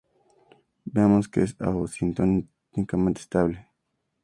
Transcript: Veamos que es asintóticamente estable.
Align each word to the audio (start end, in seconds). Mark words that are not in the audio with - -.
Veamos 0.93 1.29
que 1.29 1.41
es 1.43 1.55
asintóticamente 1.59 3.21
estable. 3.21 3.67